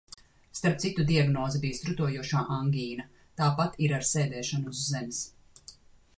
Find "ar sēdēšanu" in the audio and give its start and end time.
4.01-4.75